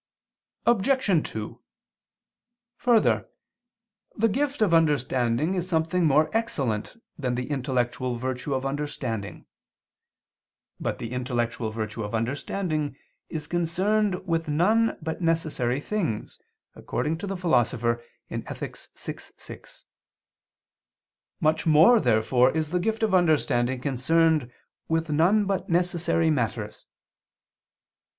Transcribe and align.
Obj. 0.65 1.29
2: 1.31 1.61
Further, 2.77 3.29
the 4.17 4.27
gift 4.27 4.63
of 4.63 4.73
understanding 4.73 5.53
is 5.53 5.69
something 5.69 6.05
more 6.07 6.35
excellent 6.35 6.99
than 7.19 7.35
the 7.35 7.51
intellectual 7.51 8.15
virtue 8.15 8.55
of 8.55 8.65
understanding. 8.65 9.45
But 10.79 10.97
the 10.97 11.11
intellectual 11.11 11.69
virtue 11.69 12.01
of 12.01 12.15
understanding 12.15 12.97
is 13.29 13.45
concerned 13.45 14.25
with 14.25 14.47
none 14.49 14.97
but 15.03 15.21
necessary 15.21 15.79
things, 15.79 16.39
according 16.73 17.19
to 17.19 17.27
the 17.27 17.37
Philosopher 17.37 18.01
(Ethic. 18.31 18.75
vi, 18.97 19.17
6). 19.35 19.85
Much 21.39 21.67
more, 21.67 21.99
therefore, 21.99 22.49
is 22.57 22.71
the 22.71 22.79
gift 22.79 23.03
of 23.03 23.13
understanding 23.13 23.79
concerned 23.79 24.51
with 24.87 25.11
none 25.11 25.45
but 25.45 25.69
necessary 25.69 26.31
matters. 26.31 26.87